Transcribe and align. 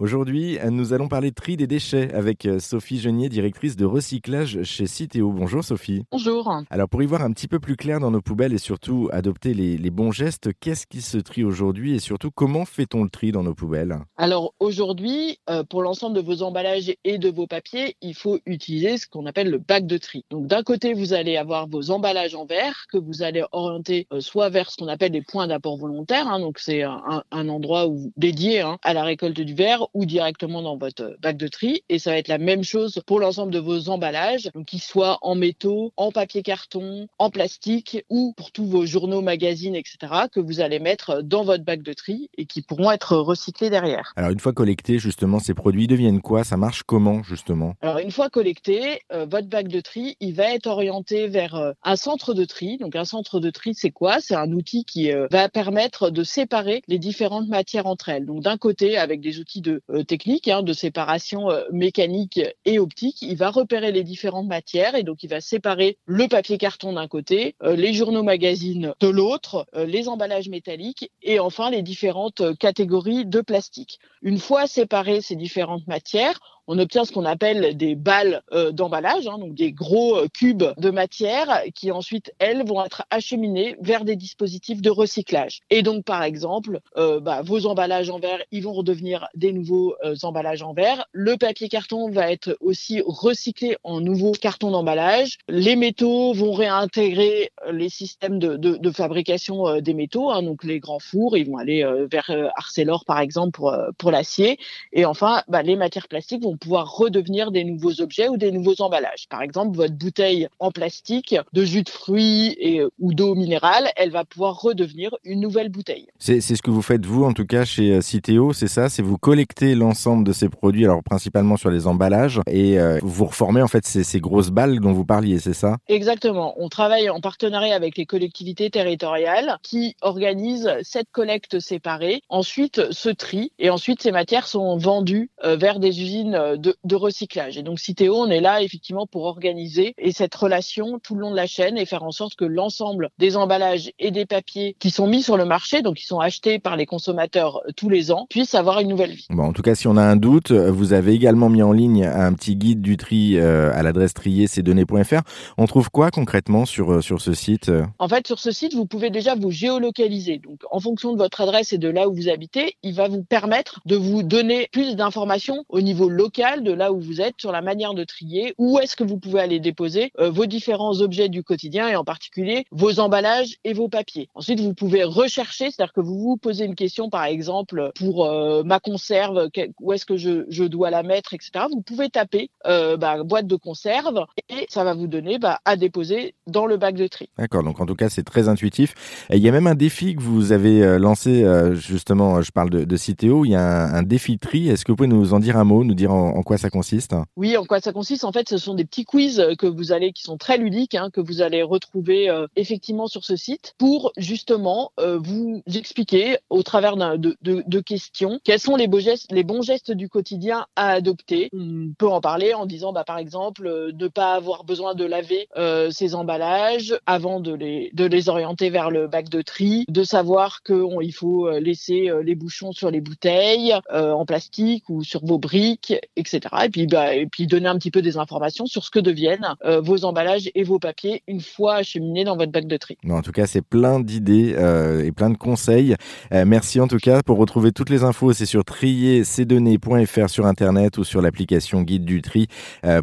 Aujourd'hui, 0.00 0.58
nous 0.70 0.92
allons 0.92 1.08
parler 1.08 1.30
de 1.30 1.34
tri 1.34 1.56
des 1.56 1.66
déchets 1.66 2.14
avec 2.14 2.46
euh, 2.46 2.60
Sophie 2.60 3.00
Genier, 3.00 3.28
directrice 3.28 3.74
de 3.74 3.84
recyclage 3.84 4.62
chez 4.62 4.86
Citeo. 4.86 5.32
Bonjour 5.32 5.64
Sophie. 5.64 6.04
Bonjour. 6.12 6.54
Alors 6.70 6.88
pour 6.88 7.02
y 7.02 7.06
voir 7.06 7.22
un 7.22 7.32
petit 7.32 7.48
peu 7.48 7.58
plus 7.58 7.74
clair 7.74 7.98
dans 7.98 8.12
nos 8.12 8.20
poubelles 8.20 8.52
et 8.52 8.58
surtout 8.58 9.08
adopter 9.10 9.54
les, 9.54 9.76
les 9.76 9.90
bons 9.90 10.12
gestes, 10.12 10.50
qu'est-ce 10.60 10.86
qui 10.86 11.02
se 11.02 11.18
trie 11.18 11.42
aujourd'hui 11.42 11.96
et 11.96 11.98
surtout 11.98 12.30
comment 12.30 12.64
fait-on 12.64 13.02
le 13.02 13.10
tri 13.10 13.32
dans 13.32 13.42
nos 13.42 13.54
poubelles? 13.54 13.96
Alors 14.16 14.54
aujourd'hui, 14.60 15.40
euh, 15.50 15.64
pour 15.64 15.82
l'ensemble 15.82 16.14
de 16.14 16.20
vos 16.20 16.42
emballages 16.42 16.94
et 17.02 17.18
de 17.18 17.28
vos 17.28 17.48
papiers, 17.48 17.96
il 18.00 18.14
faut 18.14 18.38
utiliser 18.46 18.98
ce 18.98 19.08
qu'on 19.08 19.26
appelle 19.26 19.50
le 19.50 19.58
bac 19.58 19.84
de 19.84 19.98
tri. 19.98 20.24
Donc 20.30 20.46
d'un 20.46 20.62
côté, 20.62 20.94
vous 20.94 21.12
allez 21.12 21.36
avoir 21.36 21.66
vos 21.66 21.90
emballages 21.90 22.36
en 22.36 22.46
verre 22.46 22.86
que 22.92 22.98
vous 22.98 23.22
allez 23.22 23.42
orienter 23.50 24.06
euh, 24.12 24.20
soit 24.20 24.48
vers 24.48 24.70
ce 24.70 24.76
qu'on 24.76 24.86
appelle 24.86 25.10
des 25.10 25.22
points 25.22 25.48
d'apport 25.48 25.76
volontaire, 25.76 26.28
hein, 26.28 26.38
donc 26.38 26.60
c'est 26.60 26.84
un, 26.84 27.24
un, 27.32 27.48
endroit 27.48 27.88
où, 27.88 28.12
dédié 28.16 28.60
hein, 28.60 28.78
à 28.84 28.94
la 28.94 29.02
récolte 29.02 29.40
du 29.40 29.54
verre 29.54 29.87
ou 29.94 30.04
directement 30.04 30.62
dans 30.62 30.76
votre 30.76 31.16
bac 31.20 31.36
de 31.36 31.48
tri. 31.48 31.82
Et 31.88 31.98
ça 31.98 32.10
va 32.10 32.18
être 32.18 32.28
la 32.28 32.38
même 32.38 32.64
chose 32.64 33.00
pour 33.06 33.20
l'ensemble 33.20 33.52
de 33.52 33.58
vos 33.58 33.88
emballages, 33.88 34.50
qu'ils 34.66 34.82
soient 34.82 35.18
en 35.22 35.34
métaux, 35.34 35.92
en 35.96 36.12
papier 36.12 36.42
carton, 36.42 37.08
en 37.18 37.30
plastique 37.30 38.04
ou 38.08 38.34
pour 38.36 38.52
tous 38.52 38.66
vos 38.66 38.86
journaux, 38.86 39.20
magazines, 39.20 39.74
etc. 39.74 39.96
que 40.32 40.40
vous 40.40 40.60
allez 40.60 40.78
mettre 40.78 41.22
dans 41.22 41.44
votre 41.44 41.64
bac 41.64 41.82
de 41.82 41.92
tri 41.92 42.30
et 42.36 42.46
qui 42.46 42.62
pourront 42.62 42.90
être 42.90 43.16
recyclés 43.16 43.70
derrière. 43.70 44.12
Alors 44.16 44.30
une 44.30 44.40
fois 44.40 44.52
collectés, 44.52 44.98
justement, 44.98 45.38
ces 45.38 45.54
produits 45.54 45.86
deviennent 45.86 46.20
quoi? 46.20 46.44
Ça 46.44 46.56
marche 46.56 46.82
comment, 46.82 47.22
justement? 47.22 47.74
Alors 47.80 47.98
une 47.98 48.10
fois 48.10 48.28
collecté, 48.28 49.00
euh, 49.12 49.26
votre 49.26 49.48
bac 49.48 49.68
de 49.68 49.80
tri, 49.80 50.16
il 50.20 50.34
va 50.34 50.52
être 50.52 50.66
orienté 50.66 51.28
vers 51.28 51.54
euh, 51.54 51.72
un 51.82 51.96
centre 51.96 52.34
de 52.34 52.44
tri. 52.44 52.78
Donc 52.78 52.96
un 52.96 53.04
centre 53.04 53.40
de 53.40 53.50
tri, 53.50 53.74
c'est 53.74 53.90
quoi? 53.90 54.20
C'est 54.20 54.34
un 54.34 54.52
outil 54.52 54.84
qui 54.84 55.12
euh, 55.12 55.26
va 55.30 55.48
permettre 55.48 56.10
de 56.10 56.22
séparer 56.22 56.82
les 56.88 56.98
différentes 56.98 57.48
matières 57.48 57.86
entre 57.86 58.08
elles. 58.08 58.26
Donc 58.26 58.42
d'un 58.42 58.56
côté, 58.56 58.96
avec 58.96 59.20
des 59.20 59.38
outils 59.38 59.60
de 59.60 59.77
technique 60.06 60.48
hein, 60.48 60.62
de 60.62 60.72
séparation 60.72 61.50
euh, 61.50 61.64
mécanique 61.72 62.40
et 62.64 62.78
optique. 62.78 63.22
Il 63.22 63.36
va 63.36 63.50
repérer 63.50 63.92
les 63.92 64.04
différentes 64.04 64.46
matières 64.46 64.94
et 64.94 65.02
donc 65.02 65.22
il 65.22 65.30
va 65.30 65.40
séparer 65.40 65.98
le 66.06 66.28
papier 66.28 66.58
carton 66.58 66.92
d'un 66.92 67.08
côté, 67.08 67.54
euh, 67.62 67.76
les 67.76 67.92
journaux 67.92 68.22
magazines 68.22 68.94
de 69.00 69.08
l'autre, 69.08 69.66
euh, 69.74 69.86
les 69.86 70.08
emballages 70.08 70.48
métalliques 70.48 71.10
et 71.22 71.40
enfin 71.40 71.70
les 71.70 71.82
différentes 71.82 72.56
catégories 72.58 73.26
de 73.26 73.40
plastique. 73.40 73.98
Une 74.22 74.38
fois 74.38 74.66
séparées 74.66 75.20
ces 75.20 75.36
différentes 75.36 75.86
matières, 75.86 76.40
on 76.68 76.78
obtient 76.78 77.04
ce 77.06 77.12
qu'on 77.12 77.24
appelle 77.24 77.76
des 77.76 77.94
balles 77.94 78.42
euh, 78.52 78.70
d'emballage, 78.72 79.26
hein, 79.26 79.38
donc 79.38 79.54
des 79.54 79.72
gros 79.72 80.16
euh, 80.16 80.28
cubes 80.28 80.64
de 80.76 80.90
matière 80.90 81.62
qui 81.74 81.90
ensuite, 81.90 82.32
elles, 82.38 82.64
vont 82.66 82.84
être 82.84 83.04
acheminées 83.10 83.76
vers 83.80 84.04
des 84.04 84.16
dispositifs 84.16 84.82
de 84.82 84.90
recyclage. 84.90 85.60
Et 85.70 85.82
donc, 85.82 86.04
par 86.04 86.22
exemple, 86.22 86.80
euh, 86.98 87.20
bah, 87.20 87.40
vos 87.42 87.66
emballages 87.66 88.10
en 88.10 88.18
verre, 88.18 88.40
ils 88.52 88.62
vont 88.62 88.74
redevenir 88.74 89.26
des 89.34 89.52
nouveaux 89.52 89.94
emballages 90.22 90.62
en 90.62 90.74
verre. 90.74 91.06
Le 91.12 91.36
papier 91.36 91.68
carton 91.68 92.10
va 92.10 92.30
être 92.30 92.56
aussi 92.60 93.00
recyclé 93.06 93.76
en 93.82 94.02
nouveaux 94.02 94.32
cartons 94.32 94.70
d'emballage. 94.70 95.38
Les 95.48 95.76
métaux 95.76 96.34
vont 96.34 96.52
réintégrer 96.52 97.50
les 97.72 97.88
systèmes 97.88 98.38
de, 98.38 98.56
de, 98.56 98.76
de 98.76 98.90
fabrication 98.90 99.80
des 99.80 99.94
métaux, 99.94 100.30
hein, 100.30 100.42
donc 100.42 100.64
les 100.64 100.80
grands 100.80 100.98
fours, 100.98 101.38
ils 101.38 101.48
vont 101.48 101.56
aller 101.56 101.82
vers 102.10 102.30
Arcelor, 102.56 103.06
par 103.06 103.20
exemple, 103.20 103.52
pour, 103.52 103.74
pour 103.96 104.10
l'acier. 104.10 104.58
Et 104.92 105.06
enfin, 105.06 105.42
bah, 105.48 105.62
les 105.62 105.76
matières 105.76 106.08
plastiques 106.08 106.42
vont 106.42 106.57
pouvoir 106.58 106.94
redevenir 106.94 107.50
des 107.50 107.64
nouveaux 107.64 108.00
objets 108.00 108.28
ou 108.28 108.36
des 108.36 108.52
nouveaux 108.52 108.80
emballages. 108.80 109.26
Par 109.30 109.42
exemple, 109.42 109.76
votre 109.76 109.94
bouteille 109.94 110.48
en 110.58 110.70
plastique 110.70 111.36
de 111.52 111.64
jus 111.64 111.82
de 111.82 111.88
fruits 111.88 112.56
et, 112.58 112.80
euh, 112.80 112.90
ou 112.98 113.14
d'eau 113.14 113.34
minérale, 113.34 113.88
elle 113.96 114.10
va 114.10 114.24
pouvoir 114.24 114.60
redevenir 114.60 115.14
une 115.24 115.40
nouvelle 115.40 115.68
bouteille. 115.68 116.08
C'est 116.18 116.40
ce 116.40 116.62
que 116.62 116.70
vous 116.70 116.82
faites 116.82 117.06
vous, 117.06 117.24
en 117.24 117.32
tout 117.32 117.46
cas, 117.46 117.64
chez 117.64 117.92
euh, 117.92 118.00
Citeo, 118.00 118.52
c'est 118.52 118.68
ça? 118.68 118.88
C'est 118.88 119.02
vous 119.02 119.18
collectez 119.18 119.74
l'ensemble 119.74 120.24
de 120.24 120.32
ces 120.32 120.48
produits, 120.48 120.84
alors 120.84 121.02
principalement 121.02 121.56
sur 121.56 121.70
les 121.70 121.86
emballages, 121.86 122.40
et 122.46 122.78
euh, 122.78 122.98
vous 123.02 123.26
reformez 123.26 123.62
en 123.62 123.68
fait 123.68 123.86
ces, 123.86 124.04
ces 124.04 124.20
grosses 124.20 124.50
balles 124.50 124.80
dont 124.80 124.92
vous 124.92 125.04
parliez, 125.04 125.38
c'est 125.38 125.54
ça? 125.54 125.76
Exactement. 125.88 126.54
On 126.58 126.68
travaille 126.68 127.08
en 127.10 127.20
partenariat 127.20 127.74
avec 127.74 127.96
les 127.96 128.06
collectivités 128.06 128.70
territoriales 128.70 129.58
qui 129.62 129.96
organisent 130.02 130.72
cette 130.82 131.10
collecte 131.12 131.60
séparée, 131.60 132.22
ensuite 132.28 132.90
ce 132.90 133.08
tri, 133.08 133.52
et 133.58 133.70
ensuite 133.70 134.02
ces 134.02 134.12
matières 134.12 134.46
sont 134.46 134.76
vendues 134.76 135.30
vers 135.44 135.78
des 135.78 136.02
usines 136.02 136.47
de, 136.56 136.94
recyclage. 136.94 137.58
Et 137.58 137.62
donc 137.62 137.78
Citeo, 137.78 138.16
on 138.16 138.30
est 138.30 138.40
là 138.40 138.62
effectivement 138.62 139.06
pour 139.06 139.24
organiser 139.24 139.94
et 139.98 140.12
cette 140.12 140.34
relation 140.34 140.98
tout 140.98 141.14
le 141.14 141.20
long 141.20 141.30
de 141.30 141.36
la 141.36 141.46
chaîne 141.46 141.78
et 141.78 141.86
faire 141.86 142.02
en 142.02 142.10
sorte 142.10 142.34
que 142.34 142.44
l'ensemble 142.44 143.10
des 143.18 143.36
emballages 143.36 143.92
et 143.98 144.10
des 144.10 144.26
papiers 144.26 144.76
qui 144.78 144.90
sont 144.90 145.06
mis 145.06 145.22
sur 145.22 145.36
le 145.36 145.44
marché, 145.44 145.82
donc 145.82 145.96
qui 145.96 146.06
sont 146.06 146.20
achetés 146.20 146.58
par 146.58 146.76
les 146.76 146.86
consommateurs 146.86 147.60
euh, 147.66 147.72
tous 147.76 147.88
les 147.88 148.10
ans, 148.10 148.26
puissent 148.30 148.54
avoir 148.54 148.80
une 148.80 148.88
nouvelle 148.88 149.12
vie. 149.12 149.26
Bon, 149.30 149.44
en 149.44 149.52
tout 149.52 149.62
cas, 149.62 149.74
si 149.74 149.86
on 149.86 149.96
a 149.96 150.02
un 150.02 150.16
doute, 150.16 150.50
vous 150.50 150.92
avez 150.92 151.12
également 151.12 151.48
mis 151.48 151.62
en 151.62 151.72
ligne 151.72 152.04
un 152.04 152.32
petit 152.32 152.56
guide 152.56 152.80
du 152.80 152.96
tri 152.96 153.36
euh, 153.36 153.70
à 153.74 153.82
l'adresse 153.82 154.14
triercdonnées.fr. 154.14 155.22
On 155.56 155.66
trouve 155.66 155.90
quoi 155.90 156.10
concrètement 156.10 156.66
sur, 156.66 156.94
euh, 156.94 157.00
sur 157.00 157.20
ce 157.20 157.32
site 157.34 157.70
En 157.98 158.08
fait, 158.08 158.26
sur 158.26 158.38
ce 158.38 158.50
site, 158.50 158.74
vous 158.74 158.86
pouvez 158.86 159.10
déjà 159.10 159.34
vous 159.34 159.50
géolocaliser. 159.50 160.38
Donc, 160.38 160.60
en 160.70 160.80
fonction 160.80 161.12
de 161.12 161.18
votre 161.18 161.40
adresse 161.40 161.72
et 161.72 161.78
de 161.78 161.88
là 161.88 162.08
où 162.08 162.14
vous 162.14 162.28
habitez, 162.28 162.76
il 162.82 162.94
va 162.94 163.08
vous 163.08 163.22
permettre 163.22 163.80
de 163.86 163.96
vous 163.96 164.22
donner 164.22 164.68
plus 164.72 164.96
d'informations 164.96 165.64
au 165.68 165.80
niveau 165.80 166.08
local 166.08 166.37
de 166.38 166.72
là 166.72 166.92
où 166.92 167.00
vous 167.00 167.20
êtes 167.20 167.34
sur 167.38 167.50
la 167.50 167.62
manière 167.62 167.94
de 167.94 168.04
trier, 168.04 168.54
où 168.58 168.78
est-ce 168.78 168.94
que 168.94 169.02
vous 169.02 169.18
pouvez 169.18 169.40
aller 169.40 169.58
déposer 169.58 170.12
euh, 170.20 170.30
vos 170.30 170.46
différents 170.46 171.00
objets 171.00 171.28
du 171.28 171.42
quotidien 171.42 171.88
et 171.88 171.96
en 171.96 172.04
particulier 172.04 172.64
vos 172.70 173.00
emballages 173.00 173.56
et 173.64 173.72
vos 173.72 173.88
papiers. 173.88 174.28
Ensuite, 174.34 174.60
vous 174.60 174.72
pouvez 174.72 175.02
rechercher, 175.02 175.70
c'est-à-dire 175.70 175.92
que 175.92 176.00
vous 176.00 176.18
vous 176.20 176.36
posez 176.36 176.64
une 176.64 176.76
question, 176.76 177.10
par 177.10 177.24
exemple, 177.24 177.90
pour 177.96 178.24
euh, 178.24 178.62
ma 178.62 178.78
conserve, 178.78 179.48
où 179.80 179.92
est-ce 179.92 180.06
que 180.06 180.16
je, 180.16 180.64
dois 180.68 180.90
la 180.90 181.02
mettre, 181.02 181.34
etc. 181.34 181.64
Vous 181.70 181.80
pouvez 181.80 182.08
taper 182.08 182.50
euh, 182.66 182.96
bah, 182.96 183.24
boîte 183.24 183.46
de 183.46 183.56
conserve 183.56 184.24
et 184.48 184.66
ça 184.68 184.84
va 184.84 184.94
vous 184.94 185.08
donner 185.08 185.38
bah, 185.38 185.58
à 185.64 185.76
déposer 185.76 186.34
dans 186.46 186.66
le 186.66 186.76
bac 186.76 186.94
de 186.94 187.08
tri. 187.08 187.30
D'accord, 187.36 187.64
donc 187.64 187.80
en 187.80 187.86
tout 187.86 187.96
cas, 187.96 188.08
c'est 188.08 188.22
très 188.22 188.48
intuitif. 188.48 189.26
il 189.30 189.38
y 189.38 189.48
a 189.48 189.52
même 189.52 189.66
un 189.66 189.74
défi 189.74 190.14
que 190.14 190.22
vous 190.22 190.52
avez 190.52 190.98
lancé, 190.98 191.44
justement, 191.74 192.42
je 192.42 192.52
parle 192.52 192.70
de, 192.70 192.84
de 192.84 192.96
Citeo, 192.96 193.44
il 193.44 193.50
y 193.50 193.56
a 193.56 193.60
un, 193.60 193.94
un 193.94 194.02
défi 194.02 194.38
tri. 194.38 194.68
Est-ce 194.68 194.84
que 194.84 194.92
vous 194.92 194.96
pouvez 194.96 195.08
nous 195.08 195.34
en 195.34 195.40
dire 195.40 195.56
un 195.56 195.64
mot, 195.64 195.84
nous 195.84 195.94
dire 195.94 196.12
en, 196.12 196.17
en, 196.18 196.42
quoi 196.42 196.58
ça 196.58 196.70
consiste 196.70 197.14
Oui, 197.36 197.56
en 197.56 197.64
quoi 197.64 197.80
ça 197.80 197.92
consiste? 197.92 198.24
En 198.24 198.32
fait, 198.32 198.48
ce 198.48 198.58
sont 198.58 198.74
des 198.74 198.84
petits 198.84 199.04
quiz 199.04 199.42
que 199.58 199.66
vous 199.66 199.92
allez, 199.92 200.12
qui 200.12 200.22
sont 200.22 200.36
très 200.36 200.58
ludiques, 200.58 200.94
hein, 200.94 201.10
que 201.12 201.20
vous 201.20 201.42
allez 201.42 201.62
retrouver 201.62 202.28
euh, 202.28 202.46
effectivement 202.56 203.06
sur 203.06 203.24
ce 203.24 203.36
site 203.36 203.74
pour 203.78 204.12
justement 204.16 204.92
euh, 205.00 205.18
vous 205.18 205.62
expliquer 205.74 206.38
au 206.50 206.62
travers 206.62 206.96
de, 206.96 207.36
de, 207.42 207.62
de, 207.66 207.80
questions 207.80 208.40
quels 208.44 208.60
sont 208.60 208.76
les, 208.76 208.88
beaux 208.88 209.00
gestes, 209.00 209.30
les 209.30 209.44
bons 209.44 209.62
gestes 209.62 209.92
du 209.92 210.08
quotidien 210.08 210.66
à 210.76 210.90
adopter. 210.90 211.48
On 211.52 211.92
peut 211.96 212.08
en 212.08 212.20
parler 212.20 212.54
en 212.54 212.66
disant, 212.66 212.92
bah, 212.92 213.04
par 213.04 213.18
exemple, 213.18 213.66
euh, 213.66 213.92
ne 213.92 214.08
pas 214.08 214.34
avoir 214.34 214.64
besoin 214.64 214.94
de 214.94 215.04
laver 215.04 215.48
ses 215.90 216.14
emballages 216.14 216.96
avant 217.06 217.40
de 217.40 217.52
les, 217.52 217.90
de 217.92 218.04
les 218.04 218.28
orienter 218.28 218.70
vers 218.70 218.90
le 218.90 219.06
bac 219.06 219.28
de 219.28 219.42
tri, 219.42 219.84
de 219.88 220.02
savoir 220.04 220.62
qu'il 220.62 221.12
faut 221.12 221.50
laisser 221.58 222.10
les 222.22 222.34
bouchons 222.34 222.72
sur 222.72 222.90
les 222.90 223.00
bouteilles 223.00 223.74
en 223.90 224.24
plastique 224.24 224.88
ou 224.88 225.02
sur 225.02 225.24
vos 225.24 225.38
briques, 225.38 225.94
etc. 226.16 226.40
Et 226.64 226.68
puis, 226.68 226.86
bah, 226.86 227.14
et 227.14 227.26
puis 227.26 227.46
donner 227.46 227.68
un 227.68 227.76
petit 227.78 227.90
peu 227.90 228.02
des 228.02 228.16
informations 228.16 228.66
sur 228.66 228.84
ce 228.84 228.90
que 228.90 228.98
deviennent 228.98 229.54
euh, 229.64 229.80
vos 229.80 230.04
emballages 230.04 230.50
et 230.54 230.62
vos 230.62 230.78
papiers 230.78 231.22
une 231.26 231.40
fois 231.40 231.76
acheminés 231.76 232.24
dans 232.24 232.36
votre 232.36 232.52
bac 232.52 232.66
de 232.66 232.76
tri. 232.76 232.98
en 233.08 233.22
tout 233.22 233.32
cas, 233.32 233.46
c'est 233.46 233.62
plein 233.62 234.00
d'idées 234.00 234.54
euh, 234.56 235.04
et 235.04 235.12
plein 235.12 235.30
de 235.30 235.36
conseils. 235.36 235.94
Euh, 236.32 236.44
merci 236.46 236.80
en 236.80 236.88
tout 236.88 236.98
cas 236.98 237.22
pour 237.22 237.38
retrouver 237.38 237.72
toutes 237.72 237.90
les 237.90 238.04
infos. 238.04 238.32
C'est 238.32 238.46
sur 238.46 238.64
triercdonnées.fr 238.64 240.28
sur 240.28 240.46
internet 240.46 240.98
ou 240.98 241.04
sur 241.04 241.22
l'application 241.22 241.82
Guide 241.82 242.04
du 242.04 242.22
tri 242.22 242.46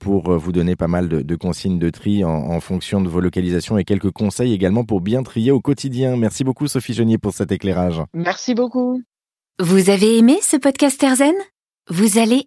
pour 0.00 0.32
vous 0.38 0.52
donner 0.52 0.76
pas 0.76 0.88
mal 0.88 1.08
de, 1.08 1.22
de 1.22 1.36
consignes 1.36 1.78
de 1.78 1.90
tri 1.90 2.24
en, 2.24 2.30
en, 2.30 2.60
fonction 2.60 3.00
de 3.00 3.08
vos 3.08 3.20
localisations 3.20 3.78
et 3.78 3.84
quelques 3.84 4.10
conseils 4.10 4.52
également 4.52 4.84
pour 4.84 5.00
bien 5.00 5.22
trier 5.22 5.50
au 5.50 5.60
quotidien. 5.60 6.16
Merci 6.16 6.44
beaucoup 6.44 6.66
Sophie 6.68 6.94
Genier 6.94 7.18
pour 7.18 7.32
cet 7.32 7.52
éclairage. 7.52 8.02
Merci 8.14 8.54
beaucoup. 8.54 9.02
Vous 9.58 9.90
avez 9.90 10.18
aimé 10.18 10.38
ce 10.42 10.56
podcast 10.56 11.02
Erzen 11.02 11.34
Vous 11.88 12.18
allez 12.18 12.46